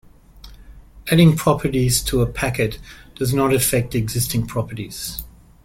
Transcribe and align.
Adding 1.11 1.35
properties 1.35 2.01
to 2.05 2.23
a 2.23 2.25
packet 2.25 2.79
does 3.13 3.35
not 3.35 3.53
affect 3.53 3.93
existing 3.93 4.47
properties. 4.47 5.21